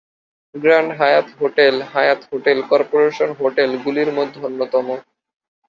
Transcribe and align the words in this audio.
Grand 0.55 0.91
Hyatt 0.99 1.27
hotel 1.39 1.75
Hyatt 1.93 2.21
hotel 2.31 2.57
corporation 2.69 3.29
hotel 3.39 3.69
গুলির 3.83 4.09
মধ্যে 4.17 4.39
অন্যতম। 4.47 4.87